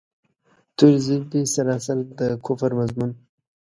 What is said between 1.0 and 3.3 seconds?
زلفې سراسر د کفر مضمون.